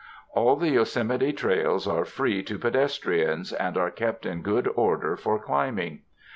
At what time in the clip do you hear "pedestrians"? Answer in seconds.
2.57-3.53